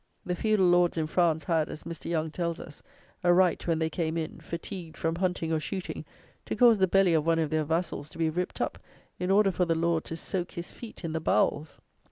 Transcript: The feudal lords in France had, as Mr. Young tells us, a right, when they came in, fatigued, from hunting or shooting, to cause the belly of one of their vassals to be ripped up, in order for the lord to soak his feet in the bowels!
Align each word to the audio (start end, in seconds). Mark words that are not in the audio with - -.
The 0.25 0.33
feudal 0.35 0.65
lords 0.65 0.97
in 0.97 1.05
France 1.05 1.43
had, 1.43 1.69
as 1.69 1.83
Mr. 1.83 2.05
Young 2.09 2.31
tells 2.31 2.59
us, 2.59 2.81
a 3.23 3.31
right, 3.31 3.67
when 3.67 3.77
they 3.77 3.91
came 3.91 4.17
in, 4.17 4.39
fatigued, 4.39 4.97
from 4.97 5.15
hunting 5.15 5.53
or 5.53 5.59
shooting, 5.59 6.05
to 6.47 6.55
cause 6.55 6.79
the 6.79 6.87
belly 6.87 7.13
of 7.13 7.23
one 7.27 7.37
of 7.37 7.51
their 7.51 7.65
vassals 7.65 8.09
to 8.09 8.17
be 8.17 8.31
ripped 8.31 8.61
up, 8.61 8.79
in 9.19 9.29
order 9.29 9.51
for 9.51 9.65
the 9.65 9.75
lord 9.75 10.03
to 10.05 10.17
soak 10.17 10.53
his 10.53 10.71
feet 10.71 11.03
in 11.03 11.13
the 11.13 11.19
bowels! 11.21 11.79